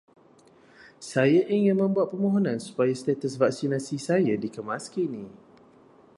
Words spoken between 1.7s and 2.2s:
membuat